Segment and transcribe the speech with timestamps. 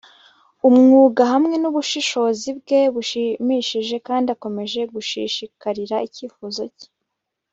[0.67, 6.87] umwuga, hamwe nubushishozi bwe bushimishije kandi akomeje gushishikarira icyifuzo cye